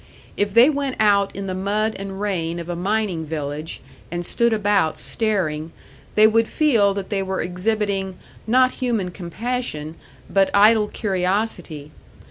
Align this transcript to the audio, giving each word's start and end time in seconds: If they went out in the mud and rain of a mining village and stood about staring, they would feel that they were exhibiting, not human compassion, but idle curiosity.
If 0.35 0.51
they 0.55 0.67
went 0.67 0.95
out 0.99 1.35
in 1.35 1.45
the 1.45 1.53
mud 1.53 1.95
and 1.99 2.19
rain 2.19 2.57
of 2.57 2.69
a 2.69 2.75
mining 2.75 3.23
village 3.23 3.81
and 4.09 4.25
stood 4.25 4.51
about 4.51 4.97
staring, 4.97 5.71
they 6.15 6.25
would 6.25 6.47
feel 6.47 6.95
that 6.95 7.09
they 7.11 7.21
were 7.21 7.39
exhibiting, 7.39 8.17
not 8.47 8.71
human 8.71 9.11
compassion, 9.11 9.93
but 10.27 10.49
idle 10.55 10.87
curiosity. 10.87 11.91